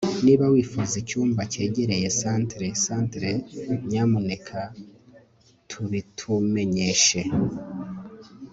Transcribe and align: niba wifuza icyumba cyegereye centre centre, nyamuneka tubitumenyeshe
niba 0.25 0.45
wifuza 0.53 0.93
icyumba 1.03 1.41
cyegereye 1.51 2.07
centre 2.19 2.65
centre, 2.85 3.29
nyamuneka 3.89 4.59
tubitumenyeshe 5.69 7.21